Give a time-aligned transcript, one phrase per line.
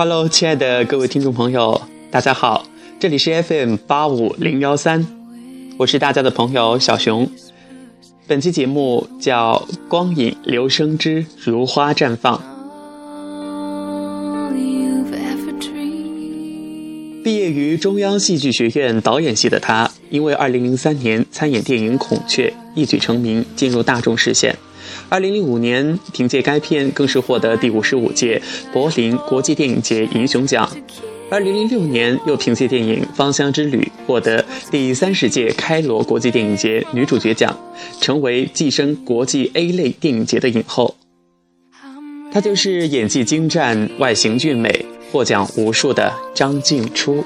[0.00, 2.64] Hello，亲爱的各位听众朋友，大家好，
[3.00, 5.04] 这里是 FM 八五零幺三，
[5.76, 7.28] 我是大家的朋友小熊。
[8.28, 12.40] 本期节目叫《光影留声之如花绽放》。
[17.24, 24.56] 毕业于中央戏剧学院导演系的他，因为2003年参演电影《孔雀》一举成名，进入大众视线。
[25.10, 28.40] 2005年，凭借该片更是获得第五十五届
[28.72, 30.70] 柏林国际电影节银熊奖。
[31.30, 37.58] 2006年，又凭借电影《芳香之旅》获得第三十届开罗国际电影节女主角奖，
[38.00, 40.96] 成为跻身国际 A 类电影节的影后。
[42.32, 44.86] 她就是演技精湛、外形俊美。
[45.10, 47.24] 获奖无数的张静初，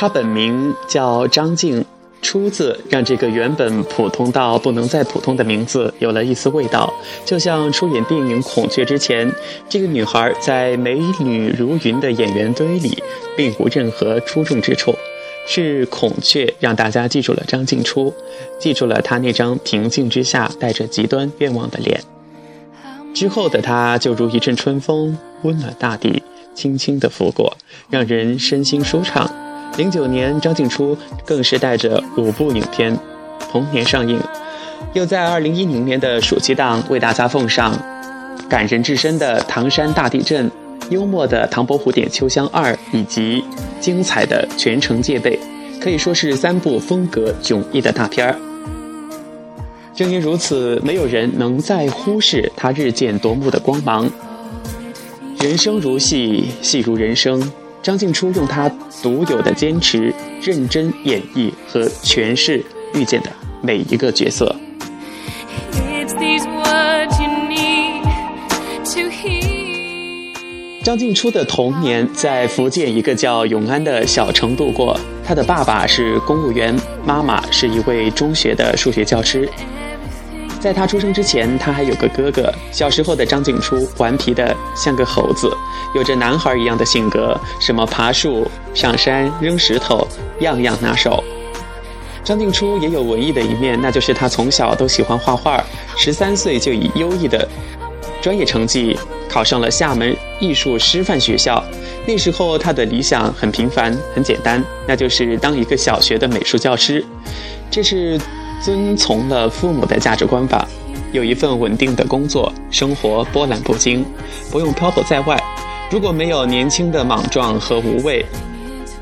[0.00, 1.84] 她本名叫张静
[2.22, 6.94] 初，字让这个原本普通到不能再普通的名字有了一丝味道。
[7.24, 9.28] 就像出演电影《孔雀》之前，
[9.68, 13.02] 这个女孩在美女如云的演员堆里，
[13.36, 14.94] 并无任何出众之处。
[15.48, 18.14] 是孔雀让大家记住了张静初，
[18.60, 22.00] 记住了她那张平静之下带着极端愿望的脸。
[23.12, 26.22] 之后的她就如一阵春风，温暖大地，
[26.54, 27.56] 轻轻的拂过，
[27.90, 29.28] 让人身心舒畅。
[29.76, 32.98] 零九年，张静初更是带着五部影片
[33.52, 34.20] 同年上映，
[34.94, 37.78] 又在二零一零年的暑期档为大家奉上
[38.48, 40.48] 感人至深的《唐山大地震》。
[40.90, 43.44] 幽默的《唐伯虎点秋香二》以及
[43.78, 45.38] 精彩的《全城戒备》，
[45.82, 48.34] 可以说是三部风格迥异的大片儿。
[49.94, 54.10] 正因如此，没有人能再忽视他日渐夺目的光芒。
[55.40, 57.52] 人生如戏，戏如人生。
[57.82, 58.68] 张静初用他
[59.02, 60.12] 独有的坚持、
[60.42, 63.30] 认真演绎和诠释遇见的
[63.62, 64.54] 每一个角色。
[70.84, 74.98] 张静初的童年在福建一个叫永安的小城度过。
[75.24, 76.74] 他的爸爸是公务员，
[77.04, 79.48] 妈妈是一位中学的数学教师。
[80.60, 82.52] 在他出生之前，他还有个哥哥。
[82.72, 85.50] 小时候的张静初顽皮的像个猴子，
[85.94, 90.06] 有着男孩一样的性格，什么爬树、上山、扔石头，
[90.40, 91.22] 样样拿手。
[92.24, 95.64] 张静初也有文艺的一面，那就是他从小都喜欢画画，
[95.96, 97.48] 十三岁就以优异的
[98.20, 98.98] 专业成绩。
[99.30, 101.62] 考上了厦门艺术师范学校，
[102.06, 107.04] 那时候他的理想很平凡、很简单，那就是当一个小学的美术教师。
[107.70, 108.18] 这是
[108.60, 110.66] 遵从了父母的价值观吧，
[111.12, 114.04] 有一份稳定的工作，生活波澜不惊，
[114.50, 115.40] 不用漂泊在外。
[115.90, 118.24] 如果没有年轻的莽撞和无畏，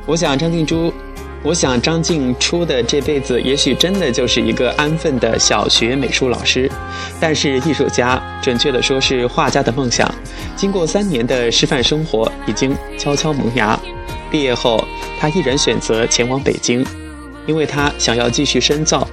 [0.06, 0.92] 我想张静初。
[1.42, 6.68] 我想张静初的这辈子也许真的就是一个安分的小学美术老师，
[7.20, 10.12] 但是艺术家，准确的说是画家的梦想，
[10.56, 13.78] 经过三年的师范生活，已经悄悄萌芽。
[14.28, 14.82] 毕业后，
[15.20, 16.84] 他毅然选择前往北京，
[17.46, 19.06] 因为他想要继续深造。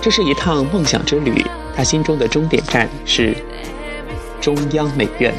[0.00, 1.44] 这是一趟梦想之旅，
[1.74, 3.34] 他心中的终点站是
[4.40, 5.34] 中央美院。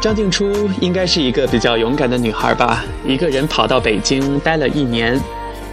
[0.00, 5.18] 张静初应该是一个比较勇敢的女孩吧，一个人跑到北京待了一年，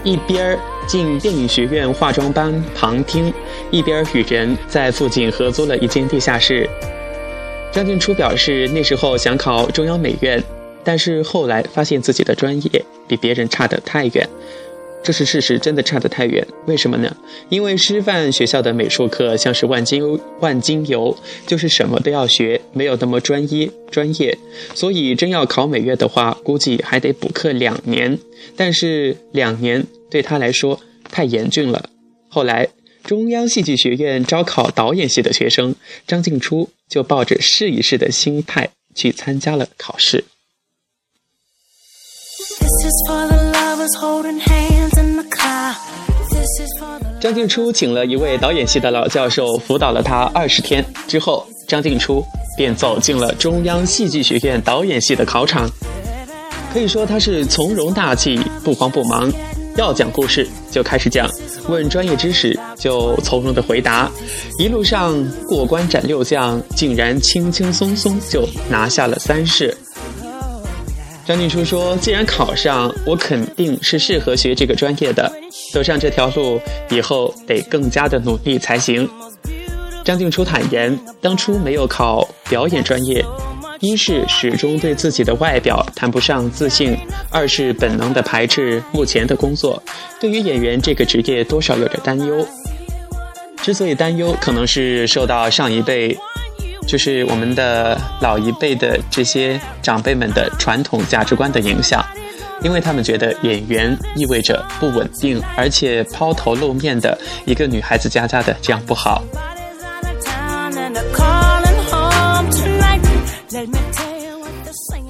[0.04, 0.58] 一边
[0.88, 3.32] 进电影学院化妆班旁听，
[3.72, 6.68] 一边与人在附近合租了一间地下室。
[7.72, 10.44] 张静初表示，那时候想考中央美院，
[10.86, 14.30] 但是后来发现自己的专业比别人差得太远。
[15.04, 16.48] 这是事实，真的差得太远。
[16.66, 17.16] 为什么呢？
[17.50, 21.16] 因为师范学校的美术课像是万金万金油，
[21.46, 24.36] 就是什么都要学，没有那么专一专业。
[24.74, 28.18] 所以真要考美院的话，估计还得补课两年。
[28.56, 30.80] 但是两年对他来说
[31.12, 31.90] 太严峻了。
[32.28, 32.70] 后来
[33.04, 35.76] 中央戏剧学院招考导演系的学生，
[36.08, 40.24] 张静初就抱着试一试的心态去参加了考试。
[47.20, 50.86] 张静初请了一位导演系的老教授辅导了他二十天。
[51.08, 52.24] 之后，张静初
[52.56, 55.68] 便走进了中央戏剧学院导演系的考场。
[56.72, 59.32] 可以说他是从容大气、不慌不忙，
[59.78, 61.28] 要讲故事就开始讲，
[61.68, 64.12] 问专业知识就从容的回答，
[64.60, 65.16] 一路上
[65.48, 69.76] 过关斩六将，竟然轻轻松松就拿下了三试。
[71.26, 75.32] 张静初说：“既然考上，我肯定是适合学这个专业的。
[75.74, 79.10] 走上这条路，以后得更加的努力才行。”
[80.06, 83.26] 张静初坦言，当初没有考表演专业，
[83.80, 86.96] 一是始终对自己的外表谈不上自信，
[87.32, 89.82] 二是本能的排斥目前的工作，
[90.20, 92.48] 对于演员这个职业多少有点担忧。
[93.64, 96.16] 之所以担忧，可能是受到上一辈，
[96.88, 102.04] 就是我们的老一辈的这些长辈们的传统价值观的影响，
[102.62, 109.24] 因为他们觉得演员意味着不稳定，而且抛头露面的一个女孩子家家的，这样不好。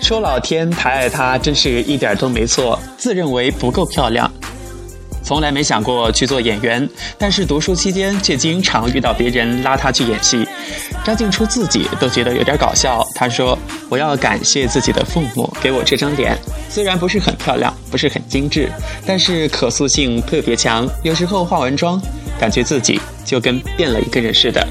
[0.02, 2.80] 说老天抬爱她，真是一点都没错。
[2.96, 4.32] 自认为不够漂亮，
[5.26, 6.88] 从来没想过去做演员，
[7.18, 10.48] 但是读书期间却经常遇到别人拉他去演戏。
[11.04, 13.04] 张静初自己都觉得有点搞笑。
[13.16, 13.58] 她说
[13.90, 16.38] ：“我要感谢自己的父母给我这张脸，
[16.70, 18.70] 虽然不是很漂亮，不是很精致，
[19.04, 20.88] 但是可塑性特别强。
[21.02, 22.00] 有时候化完妆，
[22.40, 24.66] 感觉自己就跟变了一个人似的。”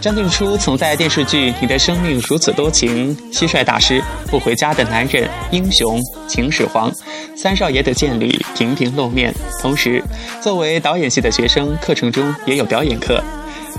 [0.00, 4.00] 张静初曾在电视剧《你的生命如此多情》《蟋蟀大师》
[4.30, 6.90] 《不回家的男人》《英雄》《秦始皇》
[7.36, 9.30] 《三少爷的剑》里频频露面。
[9.60, 10.02] 同时，
[10.40, 13.22] 作为导演系的学生，课程中也有表演课。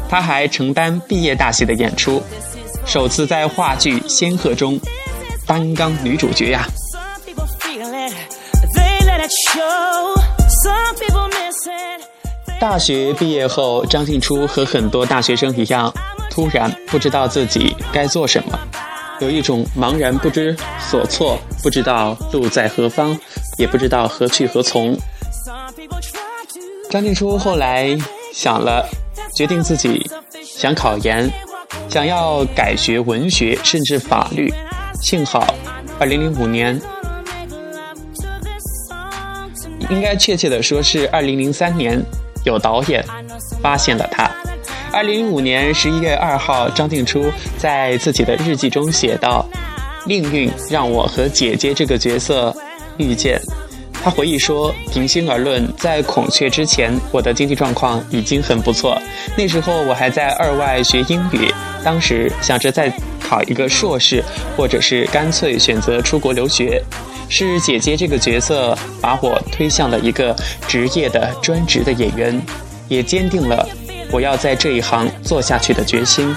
[0.08, 2.22] 他还承担毕业大戏的演出，
[2.86, 4.80] 首次在话剧《仙鹤》中
[5.48, 6.68] 担纲女主角呀。
[12.62, 15.92] 大学毕业后，张静初和很多大学生一样，
[16.30, 18.60] 突然不知道自己该做什么，
[19.20, 23.18] 有一种茫然不知所措，不知道路在何方，
[23.58, 24.96] 也不知道何去何从。
[26.88, 27.98] 张静初后来
[28.32, 28.88] 想了，
[29.36, 30.08] 决定自己
[30.46, 31.28] 想考研，
[31.90, 34.54] 想要改学文学，甚至法律。
[35.02, 35.56] 幸好
[36.00, 36.80] ，2005年，
[39.90, 42.00] 应该确切的说是2003年。
[42.44, 43.04] 有导演
[43.62, 44.30] 发现了他。
[44.92, 49.46] 二零零五年十一月二号，张静初在自己的日记中写道
[50.06, 52.54] ：“命运让我和姐姐这个角色
[52.98, 53.40] 遇见。”
[54.04, 59.00] 他回忆说：“平心而论，在孔雀之前，我的经济状况已经很不错。
[59.38, 61.54] 那时候我还在二外学英语，
[61.84, 62.92] 当时想着再
[63.22, 64.24] 考一个硕士，
[64.58, 66.84] 或者是干脆选择出国留学。”
[67.34, 70.36] 是姐姐这个角色把我推向了一个
[70.68, 72.40] 职业的专职的演员，
[72.90, 73.66] 也坚定了
[74.12, 76.36] 我要在这一行做下去的决心。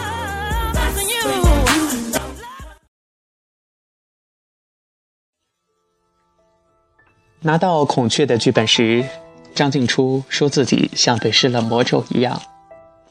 [7.40, 9.04] 拿到孔雀的剧本时，
[9.52, 12.40] 张静初说自己像被施了魔咒一样，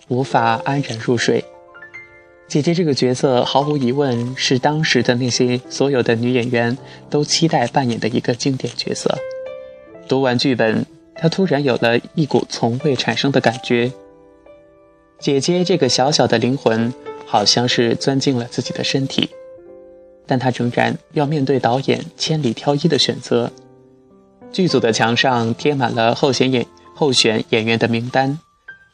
[0.08, 1.44] 无法安然入睡。
[2.48, 6.78] 姐姐这个角色毫无疑问是当时的那些所有的女演员
[7.10, 9.18] 都期待扮演的一个经典角色。
[10.08, 10.86] 读完剧本，
[11.16, 13.92] 她突然有了一股从未产生的感觉。
[15.20, 16.94] 姐姐这个小小的灵魂，
[17.26, 19.30] 好像是钻进了自己的身体，
[20.28, 23.52] 但她仍然要面对导演千里挑一的选择。
[24.52, 28.38] 剧组的墙上贴满了候选演候选演员的名单。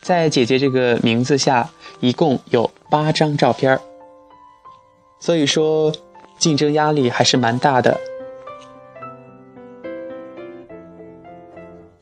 [0.02, 1.70] 在姐姐这个名字下，
[2.00, 3.80] 一共有八张照片
[5.20, 5.94] 所以说
[6.38, 8.00] 竞争压力还是蛮大的。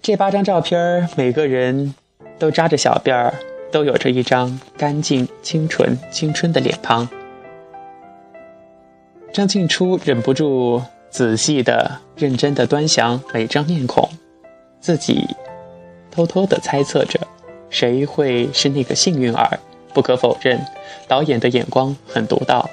[0.01, 1.95] 这八张照片每个人
[2.39, 3.33] 都扎着小辫儿，
[3.71, 7.09] 都有着一张干净、清纯、青春的脸庞。
[9.33, 14.07] 张静初忍不住仔细的、认真的端详每张面孔，
[14.79, 15.27] 自己
[16.09, 17.19] 偷偷的猜测着。
[17.69, 19.59] 谁会是那个幸运儿？
[19.93, 20.59] 不可否认，
[21.07, 22.69] 导演的眼光很独到，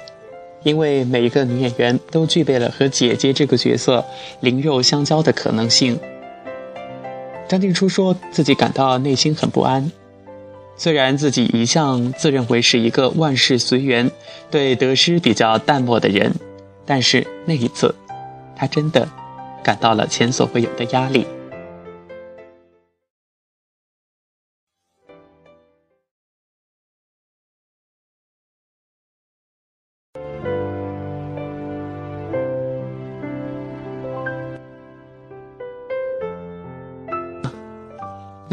[0.63, 4.05] 因为每一个女演员都具备了和姐姐这个角色
[4.41, 5.99] 灵肉相交的可能性。
[7.47, 9.91] 张静初说自己感到内心很不安，
[10.77, 14.11] 虽然自己一向自认为是一个万事随缘、
[14.51, 16.33] 对得失比较淡漠的人，
[16.85, 17.93] 但是那一次，
[18.55, 19.07] 她真的
[19.63, 21.25] 感到了前所未有的压力。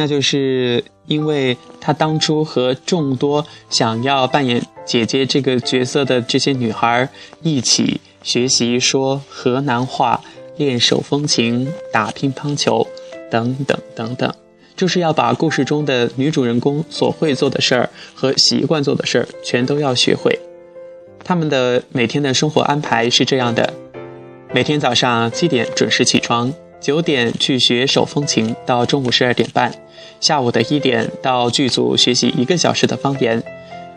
[0.02, 7.08] 那就是因为他当初和众多想要扮演姐姐这个角色的这些女孩
[7.42, 10.20] 一起学习说河南话、
[10.56, 12.84] 练手风琴、打乒乓球，
[13.30, 14.34] 等等等等，
[14.74, 20.36] 就是要把故事中的女主人公所会做的事儿和习惯做的事儿全都要学会。
[21.22, 23.72] 他们的每天的生活安排是这样的：
[24.52, 26.52] 每天早上七点准时起床。
[26.82, 29.72] 九点去学手风琴，到中午十二点半，
[30.20, 33.40] 下午的一点到剧组学习一个小时的方言，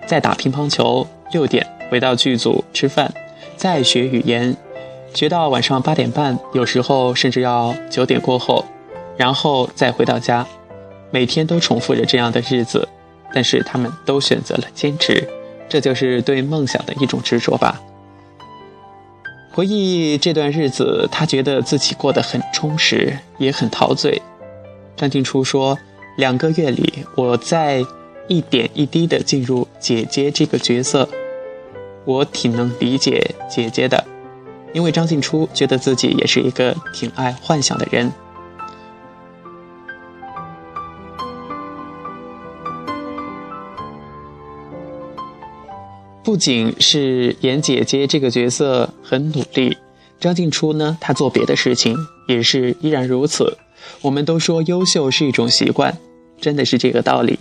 [0.06, 1.06] 再打乒乓球。
[1.32, 3.12] 六点回到剧组吃饭，
[3.58, 4.56] 再学语言，
[5.14, 8.64] 学到晚上八点半，有时候甚至要九点过后，
[9.18, 10.46] 然后再回到家，
[11.10, 12.88] 每天都重复着这样的日子。
[13.34, 15.28] 但是他们都选择了坚持，
[15.68, 17.82] 这就是对梦想的一种执着吧。
[19.56, 24.22] 回忆这段日子，他觉得自己过得很充实，也很陶醉。
[24.98, 25.80] 张静初说
[26.20, 27.82] ：“两个月里，我在
[28.28, 31.08] 一点一滴地进入姐姐这个角色，
[32.04, 34.04] 我挺能理解姐姐的，
[34.74, 38.12] 因为张静初觉得自己也是一个挺爱幻想的人。”
[46.26, 49.78] 不仅是演姐姐这个角色很努力，
[50.20, 51.96] 张静初呢，她做别的事情
[52.28, 53.60] 也是依然如此。
[54.02, 55.96] 我们都说优秀是一种习惯，
[56.42, 57.38] 真的是这个道理。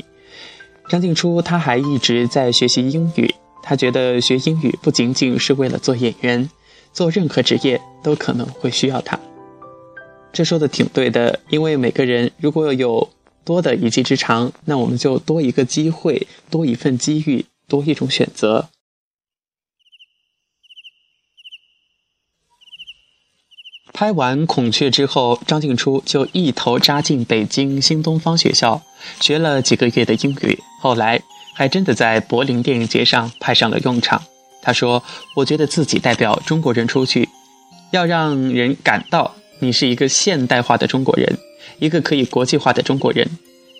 [0.90, 6.50] 张静初她还一直在学习英语，她觉得学英语不仅仅是为了做演员，
[6.92, 9.18] 做任何职业都可能会需要它。
[10.30, 13.08] 这说的挺对的，因为每个人如果有
[13.46, 18.68] 多的一技之长，那我们就多一个机会，多一份机遇，多一种选择。
[23.94, 28.82] 拍完《孔雀》之后，张静初就一头扎进北京新东方学校，
[29.20, 30.58] 学了几个月的英语。
[30.80, 31.22] 后来
[31.54, 34.20] 还真的在柏林电影节上派上了用场。
[34.60, 35.00] 他说
[35.36, 37.28] ：“我觉得自己代表中国人出去，
[37.92, 41.38] 要让人感到你是一个现代化的中国人，
[41.78, 43.30] 一个可以国际化的中国人。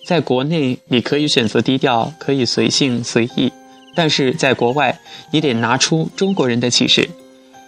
[0.06, 3.50] 在国内，你可以选择低调，可以随性随意；
[3.97, 5.00] 但是在国外，
[5.33, 7.11] 你得拿出中国人的气势。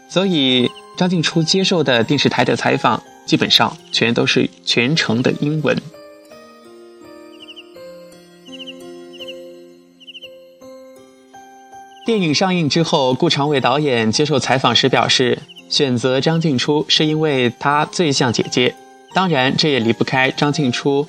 [0.08, 5.76] 所以。”张静初接受的电视台的采访，基本上全都是全程的英文。
[12.06, 15.38] 电影上映之后，顾长卫导演接受采访时表示，
[15.68, 18.74] 选择张静初是因为她最像姐姐。
[19.12, 21.06] 当然，这也离不开张静初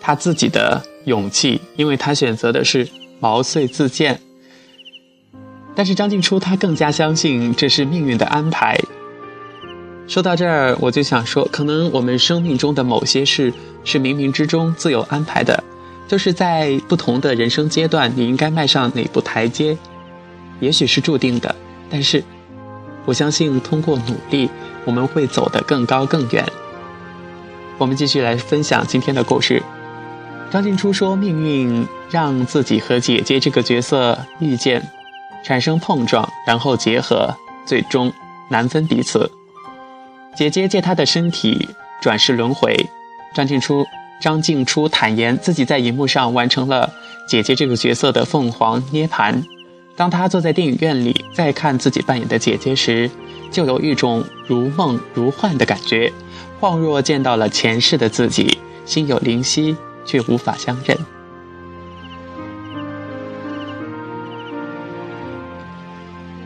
[0.00, 2.86] 她自己的勇气，因为她选择的是
[3.18, 4.20] 毛遂自荐。
[5.78, 8.76] 但是张静初她更加相信这是命运的安排。
[10.08, 13.54] 说到这儿，我就想说，可能我们生命中的某些事
[13.84, 15.62] 是冥冥之中自有安排的，
[16.08, 19.78] 就是在不同的人生阶段，你应该迈上哪步台阶，
[20.58, 21.54] 也许是注定的。
[21.88, 22.24] 但是，
[23.04, 24.50] 我相信通过努力，
[24.84, 26.44] 我们会走得更高更远。
[27.76, 29.62] 我们继续来分享今天的故事。
[30.50, 34.82] 张静初说：“命运让自己和姐姐这个角色遇见。”
[35.44, 37.34] 产生碰撞，然后结合，
[37.66, 38.12] 最终
[38.48, 39.30] 难分彼此。
[40.36, 41.68] 姐姐借她的身体
[42.00, 42.76] 转世轮回。
[43.34, 43.84] 张静初，
[44.20, 46.90] 张静初坦言自己在荧幕上完成了
[47.28, 49.42] 姐姐这个角色的凤凰涅槃。
[49.96, 53.10] 当他坐在电影院里再看自己扮演的姐姐时，
[53.50, 56.12] 就有一种如梦如幻的感觉，
[56.60, 60.96] 恍若见到了前世的自己，心有灵犀，却无法相认。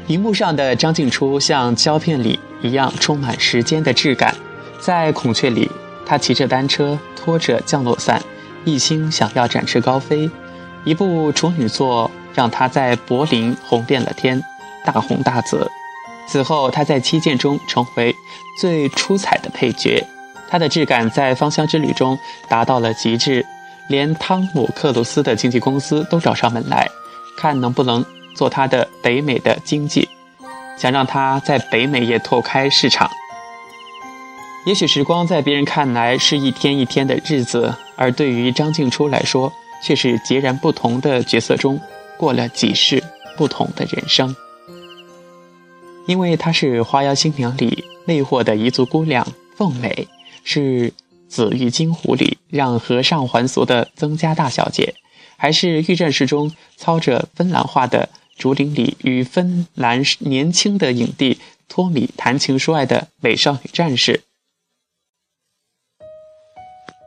[0.09, 4.35] 荧幕上的张静初像胶片里一样充满时间的质感，
[4.81, 5.71] 在《孔雀》里，
[6.05, 8.21] 她骑着单车，拖着降落伞，
[8.65, 10.29] 一心想要展翅高飞。
[10.85, 14.43] 一部处女作让她在柏林红遍了天，
[14.85, 15.71] 大红大紫。
[16.29, 18.15] 此后，她在《七剑》中成为
[18.61, 20.05] 最出彩的配角，
[20.49, 22.19] 她的质感在《芳香之旅》中
[22.49, 23.47] 达到了极致，
[23.89, 26.89] 连汤姆克鲁斯的经纪公司都找上门来，
[27.37, 28.05] 看能不能。
[28.35, 30.09] 做他的北美的经济，
[30.79, 33.11] 想让他在北美也拓开市场。
[34.65, 41.81] 也许时光在别人看来是一天一天的日子，而对于张静初来说，却是截然不同的角色中
[42.17, 43.03] 过了几世
[43.37, 44.37] 不同的人生。
[46.07, 50.07] 因为她是《花妖新娘》里魅惑的彝族姑娘凤美，
[50.45, 50.91] 是
[51.29, 54.95] 《紫玉金壶》里让和尚还俗的曾家大小姐，
[55.37, 58.09] 还是《御战士》中操着芬兰话的。
[58.37, 64.23] 竹林里与芬兰年轻的影帝托米谈情说爱的美少女战士，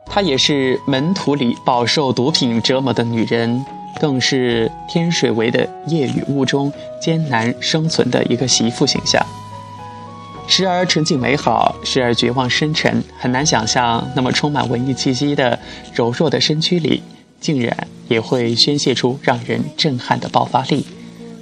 [0.06, 3.64] 她也是门徒里饱受毒品折磨的女人，
[4.00, 9.24] 更是天水围的夜雨雾中艰难生存的一个媳妇形象。
[10.48, 15.58] 时而纯净美好，时而绝望深沉，很难想象那么充满文艺气息的
[15.92, 17.02] 柔弱的身躯里，
[17.40, 20.86] 竟然也会宣泄出让人震撼的爆发力。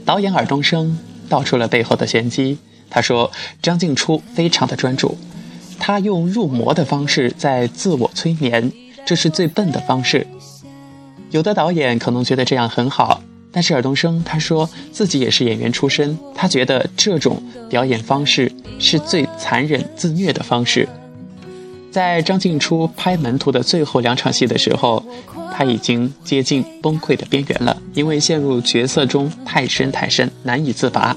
[0.05, 2.59] 导演尔冬升道出了背后的玄机。
[2.91, 5.19] 他说：“张静初非常的专注，
[5.81, 8.71] 他用入魔的方式在自我催眠，
[9.05, 10.25] 这是最笨的方式。
[11.31, 13.21] 有的导演可能觉得这样很好，
[13.51, 20.89] 但是尔冬升他说自己也是演员出身，他觉得这种表演方式是最残忍自虐的方式。
[21.95, 25.01] 在张静初拍《门徒》的最后两场戏的时候，
[25.57, 31.17] 他已经接近崩溃的边缘了，因为陷入角色中太深太深，难以自拔。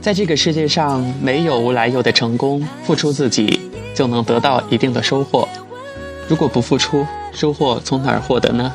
[0.00, 3.60] 在这个世界上，没有无来由的成功，付出自己
[3.94, 5.46] 就能得到一定的收获。
[6.26, 8.72] 如果不付出，收获从哪儿获得呢？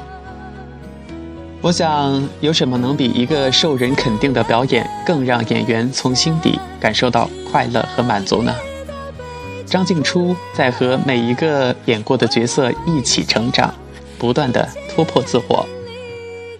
[1.65, 8.53] 我想，有什么能比一个受人肯定的表演更让演员从心底感受到快乐和满足呢？
[9.65, 13.73] 张静初在和每一个演过的角色一起成长，
[14.19, 15.65] 不断的突破自我。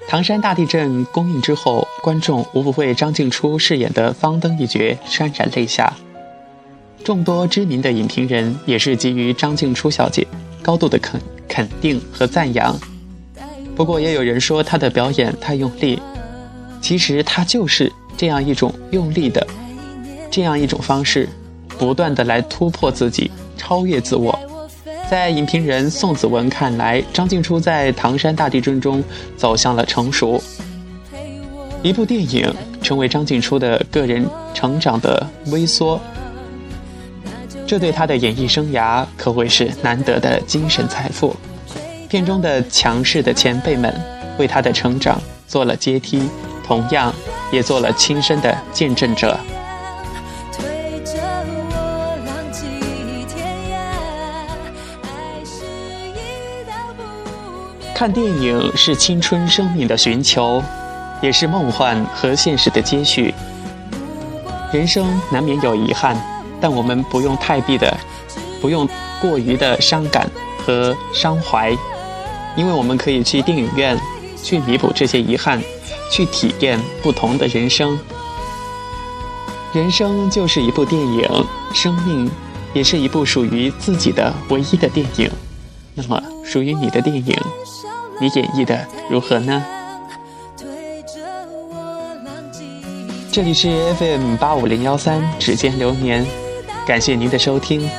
[0.08, 5.94] 唐山大地震公映之后，观众无不为张静初饰演的方登一角潸然泪下。
[7.04, 10.26] 众多知名的影评人也是给予张静初小姐。
[10.64, 12.76] 高度的肯肯定和赞扬，
[13.76, 16.02] 不过也有人说他的表演太用力，
[16.82, 19.46] 其实他就是这样一种用力的，
[20.32, 21.28] 这样一种方式，
[21.78, 24.38] 不断的来突破自己，超越自我。
[25.10, 29.04] 在影评人宋子文看来，张静初在唐山大地震中
[29.36, 30.42] 走向了成熟。
[31.84, 32.52] 一部电影
[32.82, 36.00] 成为张静初的个人成长的微缩。
[37.68, 41.36] 这对他的演艺生涯可谓是难得的精神财富。
[42.16, 43.94] 片中的强势的前辈们
[44.40, 46.30] 为他的成长做了阶梯，
[46.66, 47.14] 同样
[47.52, 49.38] 也做了亲身的见证者。
[57.94, 60.64] 看电影是青春生命的寻求，
[61.22, 63.34] 也是梦幻和现实的接续。
[64.72, 66.16] 人生难免有遗憾。
[66.62, 67.94] 但我们不用太必的，
[68.62, 68.88] 不用
[69.20, 70.26] 过于的伤感
[70.66, 71.76] 和伤怀，
[72.56, 73.98] 因为我们可以去电影院，
[74.42, 75.62] 去弥补这些遗憾，
[76.12, 77.98] 去体验不同的人生。
[79.74, 81.28] 人生就是一部电影，
[81.74, 82.32] 生命
[82.74, 85.30] 也是一部属于自己的唯一的电影。
[85.94, 87.38] 那么，属于你的电影，
[88.20, 89.64] 你演绎的如何呢？
[93.32, 96.26] 这里是 FM 八五零幺三指尖流年。
[96.88, 97.90] 感谢您的收听，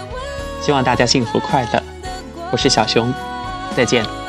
[0.62, 1.82] 希望大家幸福快乐。
[2.52, 3.12] 我是小熊，
[3.76, 4.25] 再见。